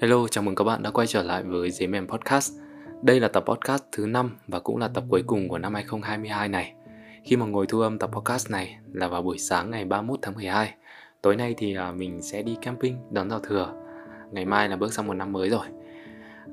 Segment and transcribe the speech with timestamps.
[0.00, 2.52] Hello, chào mừng các bạn đã quay trở lại với Dế Mềm Podcast.
[3.02, 6.48] Đây là tập podcast thứ 5 và cũng là tập cuối cùng của năm 2022
[6.48, 6.74] này.
[7.24, 10.34] Khi mà ngồi thu âm tập podcast này là vào buổi sáng ngày 31 tháng
[10.34, 10.74] 12.
[11.22, 13.72] Tối nay thì à, mình sẽ đi camping đón giao thừa.
[14.32, 15.66] Ngày mai là bước sang một năm mới rồi.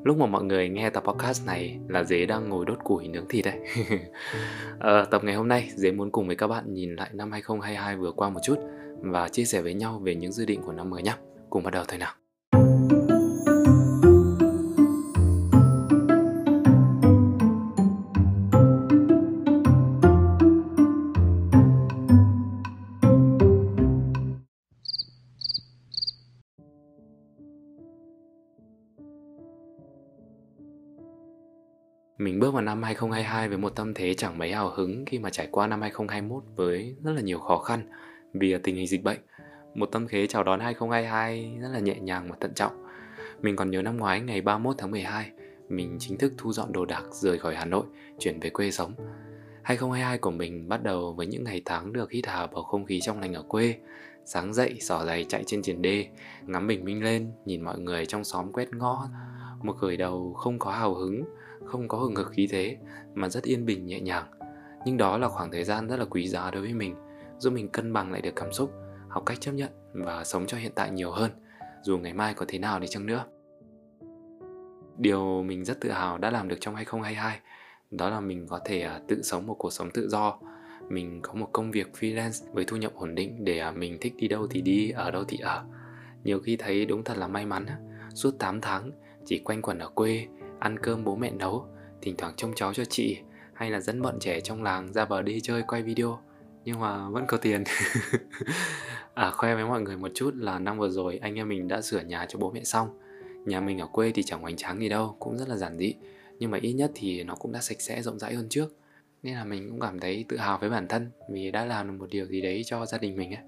[0.04, 3.28] Lúc mà mọi người nghe tập podcast này là Dế đang ngồi đốt củi nướng
[3.30, 3.60] thịt đấy.
[4.80, 7.96] à, tập ngày hôm nay Dế muốn cùng với các bạn nhìn lại năm 2022
[7.96, 8.56] vừa qua một chút
[9.00, 11.14] và chia sẻ với nhau về những dự định của năm mới nhé.
[11.50, 12.23] Cùng bắt đầu thôi nào.
[32.24, 35.30] Mình bước vào năm 2022 với một tâm thế chẳng mấy hào hứng khi mà
[35.30, 37.90] trải qua năm 2021 với rất là nhiều khó khăn
[38.34, 39.20] vì tình hình dịch bệnh.
[39.76, 42.86] Một tâm thế chào đón 2022 rất là nhẹ nhàng và thận trọng.
[43.42, 45.32] Mình còn nhớ năm ngoái ngày 31 tháng 12,
[45.70, 47.84] mình chính thức thu dọn đồ đạc rời khỏi Hà Nội,
[48.20, 48.94] chuyển về quê sống.
[49.64, 53.00] 2022 của mình bắt đầu với những ngày tháng được hít hà bầu không khí
[53.02, 53.76] trong lành ở quê.
[54.26, 56.08] Sáng dậy, xỏ giày chạy trên triển đê,
[56.42, 59.08] ngắm bình minh lên, nhìn mọi người trong xóm quét ngõ.
[59.64, 61.24] Một khởi đầu không có hào hứng,
[61.66, 62.78] không có hừng hực khí thế,
[63.14, 64.26] mà rất yên bình, nhẹ nhàng.
[64.86, 66.96] Nhưng đó là khoảng thời gian rất là quý giá đối với mình,
[67.38, 68.72] giúp mình cân bằng lại được cảm xúc,
[69.10, 71.32] học cách chấp nhận và sống cho hiện tại nhiều hơn.
[71.82, 73.26] Dù ngày mai có thế nào đi chăng nữa.
[74.98, 77.40] Điều mình rất tự hào đã làm được trong 2022
[77.98, 80.40] đó là mình có thể à, tự sống một cuộc sống tự do.
[80.90, 84.14] Mình có một công việc freelance với thu nhập ổn định để à, mình thích
[84.18, 85.64] đi đâu thì đi, ở đâu thì ở.
[86.24, 87.66] Nhiều khi thấy đúng thật là may mắn
[88.14, 88.92] suốt 8 tháng
[89.26, 90.28] chỉ quanh quẩn ở quê
[90.64, 91.66] ăn cơm bố mẹ nấu
[92.02, 93.18] thỉnh thoảng trông cháu cho chị
[93.54, 96.20] hay là dẫn bọn trẻ trong làng ra bờ đi chơi quay video.
[96.66, 97.64] Nhưng mà vẫn có tiền.
[99.14, 101.82] À khoe với mọi người một chút là năm vừa rồi anh em mình đã
[101.82, 103.00] sửa nhà cho bố mẹ xong.
[103.46, 105.96] Nhà mình ở quê thì chẳng hoành tráng gì đâu cũng rất là giản dị.
[106.40, 108.76] Nhưng mà ít nhất thì nó cũng đã sạch sẽ rộng rãi hơn trước.
[109.24, 111.94] Nên là mình cũng cảm thấy tự hào với bản thân vì đã làm được
[112.00, 113.44] một điều gì đấy cho gia đình mình ấy.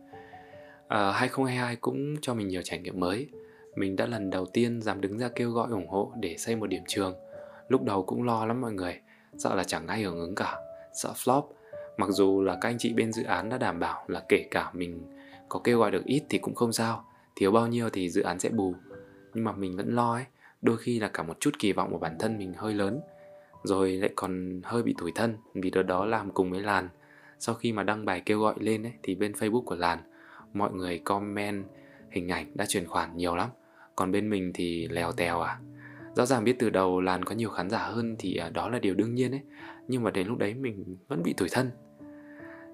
[0.88, 3.28] À, 2022 cũng cho mình nhiều trải nghiệm mới
[3.76, 6.68] mình đã lần đầu tiên dám đứng ra kêu gọi ủng hộ để xây một
[6.68, 7.16] điểm trường.
[7.68, 9.00] Lúc đầu cũng lo lắm mọi người,
[9.38, 10.58] sợ là chẳng ai hưởng ứng cả,
[10.94, 11.44] sợ flop.
[11.98, 14.72] Mặc dù là các anh chị bên dự án đã đảm bảo là kể cả
[14.74, 15.02] mình
[15.50, 18.40] có kêu gọi được ít thì cũng không sao, thiếu bao nhiêu thì dự án
[18.40, 18.74] sẽ bù.
[19.34, 20.26] Nhưng mà mình vẫn lo ấy,
[20.62, 23.00] đôi khi là cả một chút kỳ vọng của bản thân mình hơi lớn.
[23.64, 26.90] Rồi lại còn hơi bị tủi thân vì đợt đó làm cùng với Làn.
[27.40, 30.00] Sau khi mà đăng bài kêu gọi lên ấy, thì bên Facebook của Làn,
[30.54, 31.66] mọi người comment
[32.10, 33.50] hình ảnh đã chuyển khoản nhiều lắm
[33.96, 35.60] còn bên mình thì lèo tèo à?
[36.16, 38.80] Rõ ràng biết từ đầu làn có nhiều khán giả hơn thì à, đó là
[38.80, 39.42] điều đương nhiên ấy.
[39.88, 41.72] Nhưng mà đến lúc đấy mình vẫn bị tủi thân.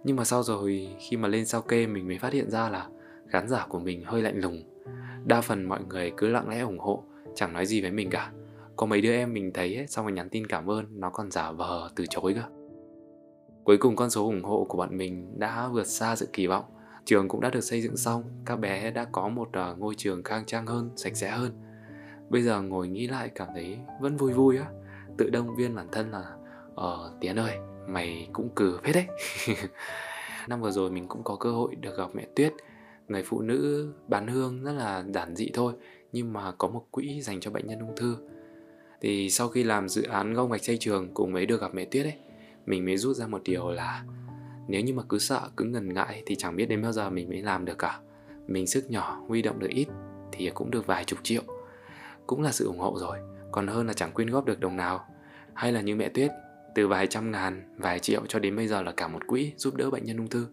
[0.04, 2.88] Nhưng mà sau rồi khi mà lên sao kê mình mới phát hiện ra là
[3.28, 4.64] khán giả của mình hơi lạnh lùng.
[5.26, 7.04] Đa phần mọi người cứ lặng lẽ ủng hộ
[7.36, 8.32] chẳng nói gì với mình cả.
[8.76, 11.32] Có mấy đứa em mình thấy ấy, xong rồi nhắn tin cảm ơn nó còn
[11.32, 12.42] giả vờ từ chối cơ.
[13.64, 16.66] Cuối cùng con số ủng hộ của bọn mình đã vượt xa sự kỳ vọng.
[17.06, 20.24] Trường cũng đã được xây dựng xong, các bé đã có một uh, ngôi trường
[20.24, 21.52] khang trang hơn, sạch sẽ hơn.
[22.30, 24.66] Bây giờ ngồi nghĩ lại cảm thấy vẫn vui vui á,
[25.18, 26.24] tự động viên bản thân là
[26.76, 27.58] Ờ Tiến ơi,
[27.88, 29.06] mày cũng cừ phết đấy.
[30.48, 32.54] Năm vừa rồi mình cũng có cơ hội được gặp mẹ Tuyết,
[33.08, 35.74] người phụ nữ bán hương rất là giản dị thôi,
[36.12, 38.16] nhưng mà có một quỹ dành cho bệnh nhân ung thư.
[39.02, 41.86] Thì sau khi làm dự án gông gạch xây trường cùng với được gặp mẹ
[41.86, 42.16] Tuyết ấy,
[42.66, 44.04] mình mới rút ra một điều là
[44.68, 47.30] nếu như mà cứ sợ cứ ngần ngại thì chẳng biết đến bao giờ mình
[47.30, 48.00] mới làm được cả.
[48.48, 49.88] Mình sức nhỏ huy động được ít
[50.32, 51.42] thì cũng được vài chục triệu.
[52.28, 53.18] Cũng là sự ủng hộ rồi
[53.52, 55.06] còn hơn là chẳng quyên góp được đồng nào.
[55.54, 56.32] Hay là như mẹ tuyết
[56.76, 59.76] từ vài trăm ngàn vài triệu cho đến bây giờ là cả một quỹ giúp
[59.76, 60.48] đỡ bệnh nhân ung thư.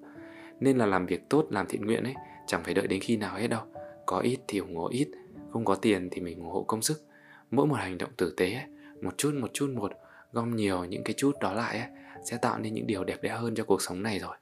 [0.60, 2.14] Nên là làm việc tốt làm thiện nguyện ấy
[2.46, 3.62] chẳng phải đợi đến khi nào hết đâu.
[4.06, 5.08] Có ít thì ủng hộ ít
[5.50, 7.02] không có tiền thì mình ủng hộ công sức.
[7.50, 8.64] Mỗi một hành động tử tế ấy,
[9.02, 9.92] một chút một chút một
[10.32, 11.88] gom nhiều những cái chút đó lại ấy,
[12.24, 14.36] sẽ tạo nên những điều đẹp đẽ hơn cho cuộc sống này rồi.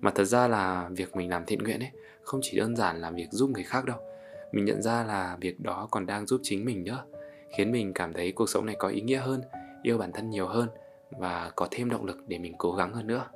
[0.00, 1.90] Mà thật ra là việc mình làm thiện nguyện ấy
[2.22, 3.98] không chỉ đơn giản là việc giúp người khác đâu.
[4.52, 7.04] Mình nhận ra là việc đó còn đang giúp chính mình nữa
[7.56, 9.42] khiến mình cảm thấy cuộc sống này có ý nghĩa hơn
[9.82, 10.68] yêu bản thân nhiều hơn
[11.10, 13.28] và có thêm động lực để mình cố gắng hơn nữa.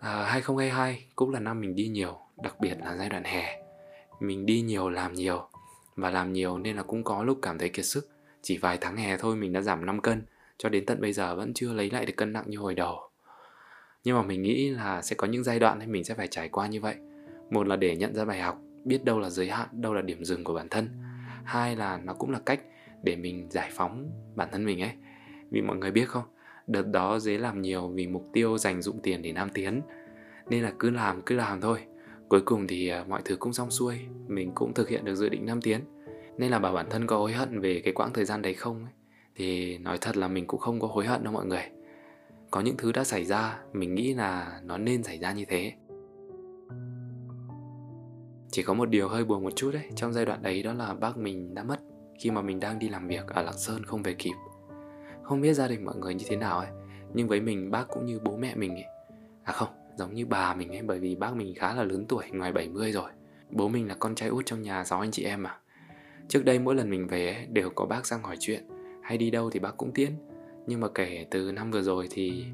[0.00, 3.62] À, 2022 cũng là năm mình đi nhiều đặc biệt là giai đoạn hè.
[4.20, 5.48] Mình đi nhiều làm nhiều
[5.96, 8.08] và làm nhiều nên là cũng có lúc cảm thấy kiệt sức.
[8.42, 10.22] Chỉ vài tháng hè thôi mình đã giảm 5 cân
[10.58, 13.10] cho đến tận bây giờ vẫn chưa lấy lại được cân nặng như hồi đầu.
[14.04, 16.48] Nhưng mà mình nghĩ là sẽ có những giai đoạn thì mình sẽ phải trải
[16.48, 16.94] qua như vậy.
[17.50, 20.24] Một là để nhận ra bài học biết đâu là giới hạn đâu là điểm
[20.24, 20.88] dừng của bản thân.
[21.44, 22.60] Hai là nó cũng là cách
[23.02, 24.92] để mình giải phóng bản thân mình ấy.
[25.50, 26.24] Vì mọi người biết không
[26.66, 29.82] đợt đó dễ làm nhiều vì mục tiêu dành dụng tiền để nam tiến.
[30.50, 31.78] Nên là cứ làm cứ làm thôi.
[32.28, 35.28] Cuối cùng thì à, mọi thứ cũng xong xuôi, mình cũng thực hiện được dự
[35.28, 35.80] định Nam Tiến.
[36.38, 38.84] Nên là bảo bản thân có hối hận về cái quãng thời gian đấy không
[38.84, 38.92] ấy,
[39.36, 41.70] thì nói thật là mình cũng không có hối hận đâu mọi người.
[42.50, 45.72] Có những thứ đã xảy ra, mình nghĩ là nó nên xảy ra như thế.
[48.50, 50.94] Chỉ có một điều hơi buồn một chút đấy, trong giai đoạn đấy đó là
[50.94, 51.80] bác mình đã mất
[52.18, 54.34] khi mà mình đang đi làm việc ở Lạng Sơn không về kịp.
[55.22, 56.68] Không biết gia đình mọi người như thế nào ấy,
[57.14, 58.84] nhưng với mình bác cũng như bố mẹ mình ấy.
[59.44, 62.24] À không, giống như bà mình ấy bởi vì bác mình khá là lớn tuổi,
[62.32, 63.10] ngoài 70 rồi.
[63.50, 65.58] Bố mình là con trai út trong nhà 6 anh chị em mà.
[66.28, 68.64] Trước đây mỗi lần mình về ấy, đều có bác sang hỏi chuyện,
[69.04, 70.10] hay đi đâu thì bác cũng tiến.
[70.66, 72.44] Nhưng mà kể từ năm vừa rồi thì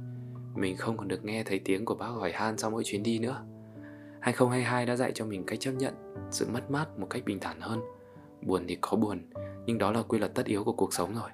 [0.55, 3.19] mình không còn được nghe thấy tiếng của bác hỏi han sau mỗi chuyến đi
[3.19, 3.45] nữa.
[4.21, 5.95] 2022 đã dạy cho mình cách chấp nhận
[6.31, 7.81] sự mất mát một cách bình thản hơn.
[8.43, 9.21] Buồn thì có buồn,
[9.67, 11.31] nhưng đó là quy luật tất yếu của cuộc sống rồi.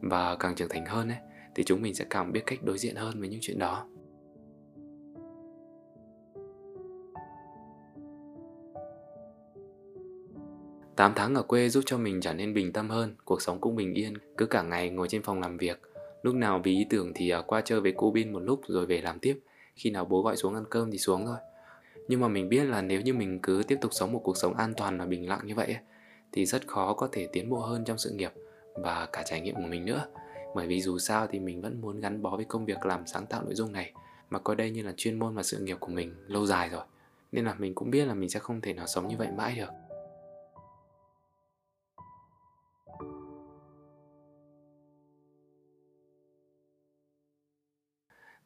[0.00, 1.18] Và càng trưởng thành hơn ấy,
[1.54, 3.86] thì chúng mình sẽ càng biết cách đối diện hơn với những chuyện đó.
[11.00, 13.76] Tám tháng ở quê giúp cho mình trở nên bình tâm hơn, cuộc sống cũng
[13.76, 15.80] bình yên, cứ cả ngày ngồi trên phòng làm việc.
[16.22, 18.86] Lúc nào vì ý tưởng thì à, qua chơi với cô Bin một lúc rồi
[18.86, 19.40] về làm tiếp,
[19.74, 21.36] khi nào bố gọi xuống ăn cơm thì xuống thôi.
[22.08, 24.54] Nhưng mà mình biết là nếu như mình cứ tiếp tục sống một cuộc sống
[24.56, 25.76] an toàn và bình lặng như vậy
[26.32, 28.32] thì rất khó có thể tiến bộ hơn trong sự nghiệp
[28.74, 30.06] và cả trải nghiệm của mình nữa.
[30.54, 33.26] Bởi vì dù sao thì mình vẫn muốn gắn bó với công việc làm sáng
[33.26, 33.92] tạo nội dung này
[34.30, 36.84] mà coi đây như là chuyên môn và sự nghiệp của mình lâu dài rồi.
[37.32, 39.54] Nên là mình cũng biết là mình sẽ không thể nào sống như vậy mãi
[39.56, 39.89] được.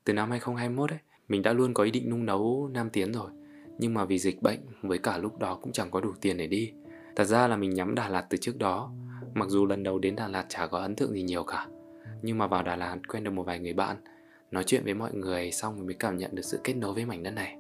[0.04, 0.98] Từ năm 2021 ấy,
[1.28, 3.30] mình đã luôn có ý định nung nấu Nam Tiến rồi.
[3.78, 6.46] Nhưng mà vì dịch bệnh với cả lúc đó cũng chẳng có đủ tiền để
[6.46, 6.72] đi.
[7.16, 8.92] Thật ra là mình nhắm Đà Lạt từ trước đó.
[9.34, 11.66] Mặc dù lần đầu đến Đà Lạt chả có ấn tượng gì nhiều cả
[12.22, 13.96] Nhưng mà vào Đà Lạt quen được một vài người bạn
[14.50, 17.22] Nói chuyện với mọi người xong mới cảm nhận được sự kết nối với mảnh
[17.22, 17.56] đất này.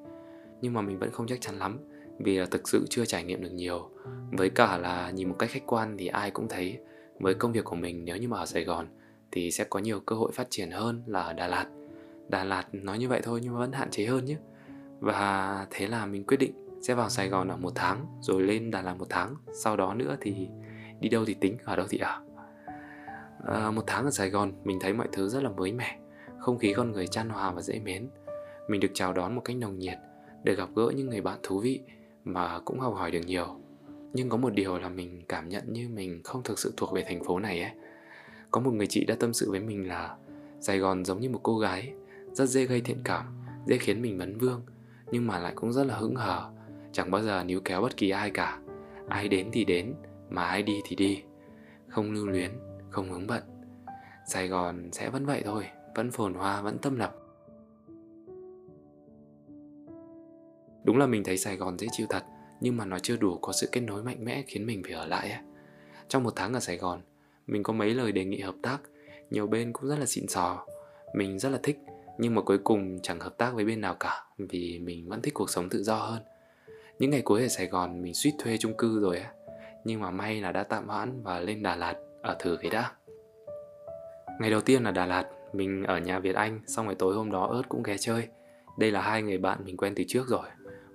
[0.60, 1.78] Nhưng mà mình vẫn không chắc chắn lắm
[2.18, 3.90] Vì là thực sự chưa trải nghiệm được nhiều.
[4.32, 6.78] Với cả là nhìn một cách khách quan thì ai cũng thấy
[7.20, 8.86] Với công việc của mình nếu như mà ở Sài Gòn
[9.32, 11.66] Thì sẽ có nhiều cơ hội phát triển hơn là ở Đà Lạt.
[12.28, 14.36] Đà Lạt nói như vậy thôi nhưng mà vẫn hạn chế hơn nhé.
[15.00, 18.70] Và thế là mình quyết định sẽ vào Sài Gòn ở một tháng Rồi lên
[18.70, 19.34] Đà Lạt một tháng.
[19.52, 20.48] Sau đó nữa thì
[21.00, 22.20] đi đâu thì tính, ở đâu thì ở.
[23.46, 25.98] À, Một tháng ở Sài Gòn mình thấy mọi thứ rất là mới mẻ.
[26.38, 28.08] Không khí con người chan hòa và dễ mến.
[28.68, 29.98] Mình được chào đón một cách nồng nhiệt
[30.44, 31.80] Được gặp gỡ những người bạn thú vị
[32.24, 33.60] Mà cũng học hỏi được nhiều.
[34.12, 37.04] Nhưng có một điều là mình cảm nhận như mình không thực sự thuộc về
[37.06, 37.72] thành phố này ấy.
[38.50, 40.16] Có một người chị đã tâm sự với mình là
[40.60, 41.92] Sài Gòn giống như một cô gái.
[42.34, 44.62] Rất dễ gây thiện cảm, Dễ khiến mình vấn vương,
[45.10, 46.50] nhưng mà lại cũng rất là hững hờ.
[46.92, 48.60] Chẳng bao giờ níu kéo bất kỳ ai cả.
[49.08, 49.94] Ai đến thì đến,
[50.28, 51.22] mà ai đi thì đi.
[51.88, 52.50] Không lưu luyến,
[52.90, 53.42] không hướng bận.
[54.26, 55.64] Sài gòn sẽ vẫn vậy thôi,
[55.96, 57.14] vẫn phồn hoa, vẫn tâm lập.
[60.84, 62.24] Đúng là mình thấy sài gòn dễ chịu thật,
[62.60, 65.06] nhưng mà nó chưa đủ có sự kết nối mạnh mẽ khiến mình phải ở
[65.06, 65.40] lại ấy.
[66.08, 67.00] trong một tháng ở sài gòn,
[67.46, 68.78] mình có mấy lời đề nghị hợp tác,
[69.30, 70.66] nhiều bên cũng rất là xịn sò.
[71.14, 71.78] Mình rất là thích
[72.18, 75.34] nhưng mà cuối cùng chẳng hợp tác với bên nào cả, vì mình vẫn thích
[75.34, 76.22] cuộc sống tự do hơn.
[76.98, 79.32] Những ngày cuối ở sài gòn, mình suýt thuê chung cư rồi á.
[79.84, 82.92] Nhưng mà may là đã tạm hoãn và lên đà lạt ở thử cái đã.
[84.40, 87.30] Ngày đầu tiên là đà lạt, mình ở nhà việt anh, xong rồi tối hôm
[87.30, 88.28] đó ớt cũng ghé chơi.
[88.78, 90.46] Đây là hai người bạn mình quen từ trước rồi.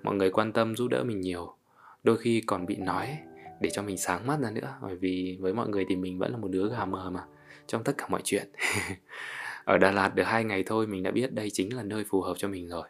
[0.04, 1.56] Mọi người quan tâm giúp đỡ mình nhiều.
[2.04, 3.18] Đôi khi còn bị nói
[3.60, 6.31] để cho mình sáng mắt ra nữa, bởi vì với mọi người thì mình vẫn
[6.31, 7.23] là một đứa gà mờ mà,
[7.68, 8.49] trong tất cả mọi chuyện.
[9.63, 12.21] Ở Đà Lạt được hai ngày thôi mình đã biết đây chính là nơi phù
[12.21, 12.87] hợp cho mình rồi.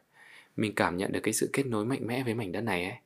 [0.55, 2.97] Mình cảm nhận được cái sự kết nối mạnh mẽ với mảnh đất này ấy.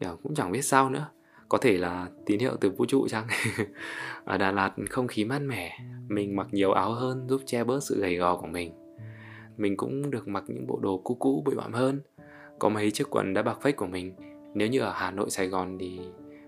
[0.00, 1.06] Kiểu cũng chẳng biết sao nữa.
[1.48, 3.26] Có thể là tín hiệu từ vũ trụ chăng?
[4.24, 7.82] Ở Đà Lạt không khí mát mẻ, mình mặc nhiều áo hơn giúp che bớt
[7.82, 8.72] sự gầy gò của mình.
[9.56, 12.00] Mình cũng được mặc những bộ đồ cũ cũ bụi bặm hơn.
[12.58, 14.14] Có mấy chiếc quần đã bạc phách của mình.
[14.54, 16.00] Nếu như ở Hà Nội, Sài Gòn thì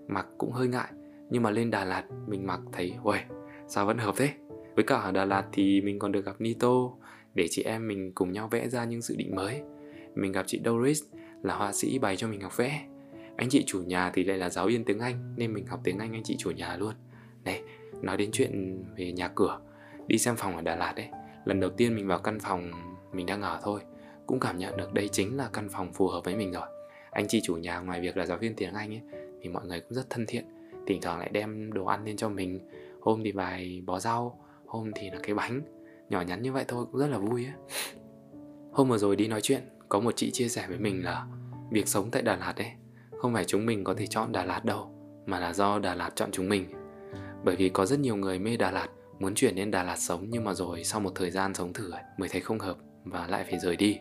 [0.08, 0.88] mặc cũng hơi ngại.
[1.30, 3.20] Nhưng mà lên Đà Lạt mình mặc thấy, uầy,
[3.68, 4.30] sao vẫn hợp thế?
[4.78, 6.90] Với cả ở Đà Lạt thì mình còn được gặp Nito
[7.35, 9.62] để chị em mình cùng nhau vẽ ra những dự định mới.
[10.14, 11.02] Mình gặp chị Doris
[11.42, 12.87] là họa sĩ bày cho mình học vẽ.
[13.37, 15.99] Anh chị chủ nhà thì lại là giáo viên tiếng Anh nên mình học tiếng
[15.99, 16.94] Anh anh chị chủ nhà luôn.
[17.44, 17.62] Này,
[18.02, 19.61] nói đến chuyện về nhà cửa,
[20.06, 21.08] đi xem phòng ở Đà Lạt đấy.
[21.44, 22.70] Lần đầu tiên mình vào căn phòng
[23.12, 23.80] mình đang ở thôi,
[24.26, 26.66] cũng cảm nhận được đây chính là căn phòng phù hợp với mình rồi.
[27.11, 29.02] Anh chị chủ nhà ngoài việc là giáo viên tiếng Anh ấy
[29.42, 30.44] thì mọi người cũng rất thân thiện,
[30.87, 32.61] thỉnh thoảng lại đem đồ ăn lên cho mình,
[33.00, 35.62] hôm thì vài bó rau, hôm thì là cái bánh
[36.08, 37.54] nhỏ nhắn như vậy thôi cũng rất là vui ấy.
[38.72, 41.26] hôm vừa rồi đi nói chuyện có một chị chia sẻ với mình là
[41.70, 42.72] việc sống tại đà lạt ấy
[43.18, 44.94] không phải chúng mình có thể chọn đà lạt đâu
[45.26, 46.64] mà là do đà lạt chọn chúng mình.
[47.44, 50.26] Bởi vì có rất nhiều người mê đà lạt muốn chuyển đến đà lạt sống
[50.28, 53.26] nhưng mà rồi sau một thời gian sống thử ấy, mới thấy không hợp và
[53.26, 53.98] lại phải rời đi.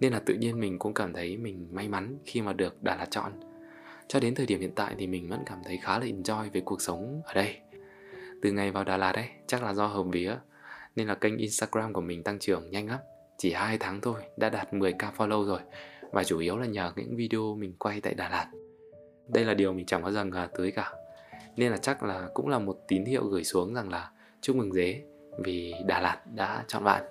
[0.00, 2.96] Nên là tự nhiên mình cũng cảm thấy mình may mắn khi mà được Đà
[2.96, 3.32] Lạt chọn.
[4.08, 6.62] Cho đến thời điểm hiện tại thì mình vẫn cảm thấy khá là enjoy với
[6.62, 7.56] cuộc sống ở đây
[8.42, 10.34] từ ngày vào Đà Lạt ấy chắc là do hồng vía
[10.96, 12.98] nên là kênh Instagram của mình tăng trưởng nhanh lắm
[13.38, 15.60] chỉ 2 tháng thôi đã đạt 10k follow rồi
[16.12, 18.46] và chủ yếu là nhờ những video mình quay tại Đà Lạt.
[19.28, 20.92] Đây là điều mình chẳng bao giờ ngờ tới cả
[21.56, 24.72] nên là chắc là cũng là một tín hiệu gửi xuống rằng là chúc mừng
[24.72, 25.02] dế
[25.38, 27.02] vì Đà Lạt đã chọn bạn.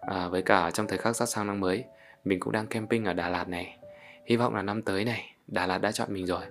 [0.00, 1.84] À, với cả trong thời khắc sắp sang năm mới
[2.24, 3.78] mình cũng đang camping ở Đà Lạt này.
[4.26, 6.42] Hy vọng là năm tới này Đà Lạt đã chọn mình rồi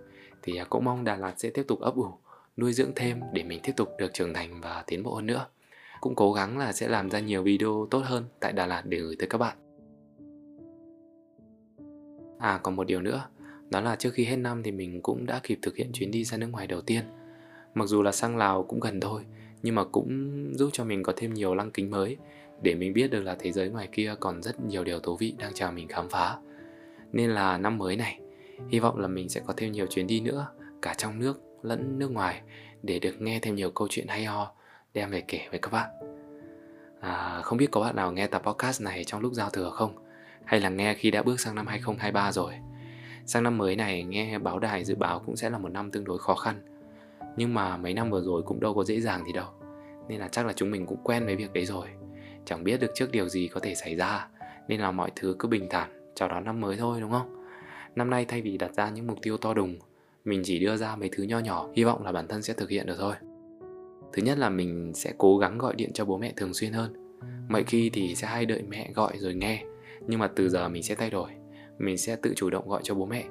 [0.43, 2.19] thì cũng mong Đà Lạt sẽ tiếp tục ấp ủ
[2.57, 5.45] nuôi dưỡng thêm để mình tiếp tục được trưởng thành và tiến bộ hơn nữa.
[6.01, 8.99] Cũng cố gắng là sẽ làm ra nhiều video tốt hơn tại Đà Lạt để
[8.99, 9.57] gửi tới các bạn.
[12.39, 13.27] À còn một điều nữa,
[13.69, 16.23] đó là trước khi hết năm thì mình cũng đã kịp thực hiện chuyến đi
[16.23, 17.03] ra nước ngoài đầu tiên.
[17.73, 19.21] Mặc dù là sang Lào cũng gần thôi,
[19.63, 22.17] nhưng mà cũng giúp cho mình có thêm nhiều lăng kính mới
[22.61, 25.33] để mình biết được là thế giới ngoài kia còn rất nhiều điều thú vị
[25.39, 26.37] đang chờ mình khám phá.
[27.11, 28.19] Nên là năm mới này,
[28.69, 30.47] hy vọng là mình sẽ có thêm nhiều chuyến đi nữa,
[30.81, 32.41] cả trong nước lẫn nước ngoài
[32.83, 34.51] để được nghe thêm nhiều câu chuyện hay ho
[34.93, 35.89] đem về kể với các bạn.
[36.99, 39.95] À, không biết có bạn nào nghe tập podcast này trong lúc giao thừa không?
[40.45, 42.53] Hay là nghe khi đã bước sang năm 2023 rồi?
[43.25, 46.03] Sang năm mới này nghe báo đài dự báo cũng sẽ là một năm tương
[46.03, 46.55] đối khó khăn.
[47.37, 49.47] Nhưng mà mấy năm vừa rồi cũng đâu có dễ dàng gì đâu.
[50.07, 51.87] Nên là chắc là chúng mình cũng quen với việc đấy rồi.
[52.45, 54.27] Chẳng biết được trước điều gì có thể xảy ra.
[54.67, 57.45] Nên là mọi thứ cứ bình thản chào đón năm mới thôi đúng không?
[57.95, 59.79] Năm nay thay vì đặt ra những mục tiêu to đùng
[60.27, 62.69] mình chỉ đưa ra mấy thứ nho nhỏ, hy vọng là bản thân sẽ thực
[62.69, 63.15] hiện được thôi.
[64.13, 67.19] Thứ nhất là mình sẽ cố gắng gọi điện cho bố mẹ thường xuyên hơn.
[67.49, 69.63] Mọi khi thì sẽ hay đợi mẹ gọi rồi nghe,
[70.07, 71.29] nhưng mà từ giờ mình sẽ thay đổi.
[71.77, 73.25] Mình sẽ tự chủ động gọi cho bố mẹ,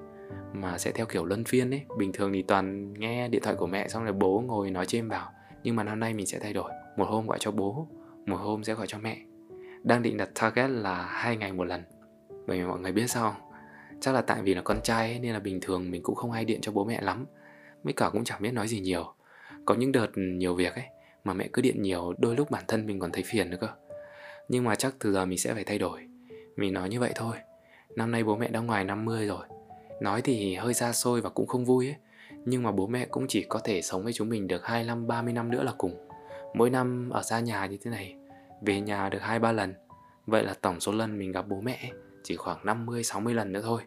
[0.52, 1.80] mà sẽ theo kiểu luân phiên ấy.
[1.98, 5.08] Bình thường thì toàn nghe điện thoại của mẹ xong rồi bố ngồi nói chêm
[5.08, 5.30] vào
[5.62, 6.72] nhưng mà năm nay mình sẽ thay đổi.
[6.96, 7.88] Một hôm gọi cho bố,
[8.26, 9.18] một hôm sẽ gọi cho mẹ.
[9.82, 11.82] Đang định đặt target là hai ngày một lần.
[12.46, 13.55] Bởi vì mọi người biết sao không?
[14.00, 16.32] Chắc là tại vì là con trai ấy, nên là bình thường mình cũng không
[16.32, 17.26] hay điện cho bố mẹ lắm.
[17.84, 19.12] Mấy cả cũng chẳng biết nói gì nhiều.
[19.64, 20.84] Có những đợt nhiều việc ấy
[21.24, 23.68] mà mẹ cứ điện nhiều đôi lúc bản thân mình còn thấy phiền nữa cơ.
[24.48, 26.08] Nhưng mà chắc từ giờ mình sẽ phải thay đổi.
[26.56, 27.36] Mình nói như vậy thôi.
[27.96, 29.46] Năm nay bố mẹ đã ngoài 50 rồi.
[30.00, 31.96] Nói thì hơi xa xôi và cũng không vui ấy.
[32.44, 35.32] Nhưng mà bố mẹ cũng chỉ có thể sống với chúng mình được 25 30
[35.32, 36.08] năm nữa là cùng.
[36.54, 38.16] Mỗi năm ở xa nhà như thế này
[38.62, 39.74] về nhà được hai ba lần.
[40.26, 41.90] Vậy là tổng số lần mình gặp bố mẹ
[42.26, 43.82] chỉ khoảng 50 60 lần nữa thôi.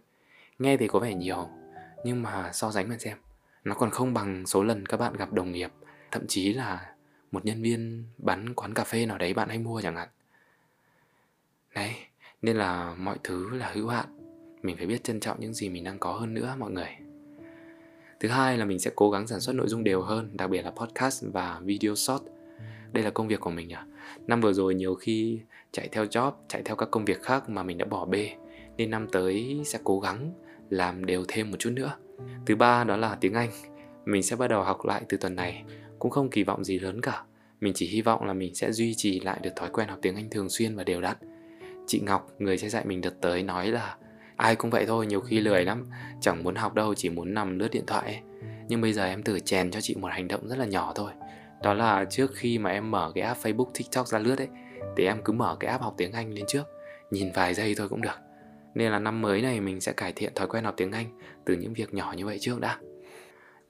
[0.59, 1.49] Nghe thì có vẻ nhiều,
[2.03, 3.17] nhưng mà so sánh mà xem,
[3.63, 5.71] nó còn không bằng số lần các bạn gặp đồng nghiệp,
[6.11, 6.93] thậm chí là
[7.31, 10.09] một nhân viên bán quán cà phê nào đấy bạn hay mua chẳng hạn.
[11.75, 11.95] Đấy,
[12.41, 14.05] nên là mọi thứ là hữu hạn.
[14.61, 16.89] Mình phải biết trân trọng những gì mình đang có hơn nữa, mọi người.
[18.19, 20.61] Thứ hai là mình sẽ cố gắng sản xuất nội dung đều hơn, đặc biệt
[20.61, 22.23] là podcast và video short
[22.93, 23.85] đây là công việc của mình à
[24.27, 25.39] năm vừa rồi nhiều khi
[25.71, 28.29] chạy theo job, chạy theo các công việc khác mà mình đã bỏ bê.
[28.77, 30.33] Nên năm tới sẽ cố gắng
[30.69, 31.93] làm đều thêm một chút nữa.
[32.45, 33.49] Thứ ba đó là tiếng anh.
[34.05, 35.63] Mình sẽ bắt đầu học lại từ tuần này.
[35.99, 37.23] Cũng không kỳ vọng gì lớn cả.
[37.61, 40.15] Mình chỉ hy vọng là mình sẽ duy trì lại được thói quen học tiếng
[40.15, 41.17] anh thường xuyên và đều đặn.
[41.87, 43.97] Chị ngọc, người sẽ dạy mình đợt tới, nói là
[44.35, 45.85] ai cũng vậy thôi, nhiều khi lười lắm.
[46.21, 48.21] Chẳng muốn học đâu, chỉ muốn nằm lướt điện thoại ấy.
[48.67, 51.11] nhưng bây giờ em thử chèn cho chị một hành động rất là nhỏ thôi
[51.63, 54.47] đó là trước khi mà em mở cái app facebook tiktok ra lướt ấy
[54.97, 56.63] thì em cứ mở cái app học tiếng anh lên trước
[57.11, 58.19] nhìn vài giây thôi cũng được.
[58.75, 61.05] Nên là năm mới này mình sẽ cải thiện thói quen học tiếng anh
[61.45, 62.77] từ những việc nhỏ như vậy trước đã.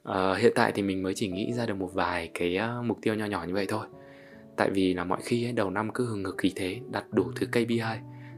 [0.04, 2.98] À, hiện tại thì mình mới chỉ nghĩ ra được một vài cái uh, mục
[3.02, 3.86] tiêu nho nhỏ như vậy thôi.
[4.56, 7.32] Tại vì là mọi khi ấy, đầu năm cứ hừng ngực khí thế đặt đủ
[7.36, 7.80] thứ KPI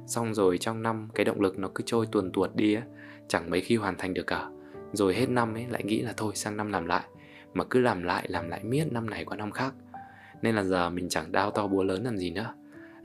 [0.07, 2.83] xong rồi trong năm cái động lực nó cứ trôi tuần tuột đi á
[3.29, 4.49] chẳng mấy khi hoàn thành được cả.
[4.93, 7.03] Rồi hết năm ấy lại nghĩ là thôi sang năm làm lại
[7.55, 9.75] mà cứ làm lại làm lại miết năm này qua năm khác.
[10.43, 12.55] Nên là giờ mình chẳng đau to búa lớn làm gì nữa.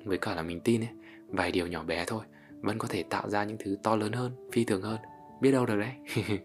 [0.03, 0.89] Với cả là mình tin ấy
[1.27, 2.23] vài điều nhỏ bé thôi
[2.61, 4.97] vẫn có thể tạo ra những thứ to lớn hơn phi thường hơn.
[5.41, 5.93] Biết đâu được đấy.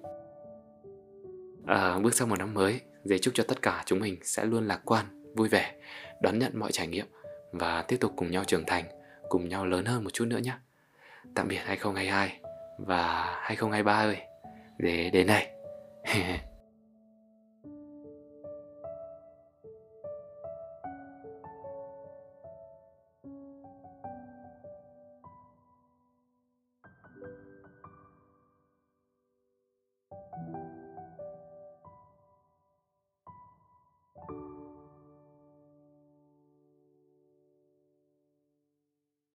[1.66, 4.66] À, bước sang một năm mới dễ chúc cho tất cả chúng mình sẽ luôn
[4.66, 5.74] lạc quan vui vẻ
[6.20, 7.06] đón nhận mọi trải nghiệm
[7.52, 8.84] và tiếp tục cùng nhau trưởng thành
[9.28, 10.52] cùng nhau lớn hơn một chút nữa nhé
[11.34, 12.40] tạm biệt 2022
[12.78, 14.16] và 2023 ơi.
[14.78, 15.46] Để đến đây